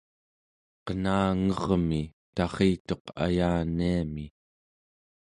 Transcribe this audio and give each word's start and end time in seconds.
qenange'rmi 0.85 2.01
tarrituq 2.35 3.03
ayaniami 3.25 4.25